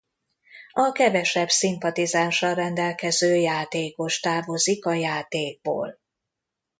[0.71, 5.99] A kevesebb szimpatizánssal rendelkező játékos távozik a játékból.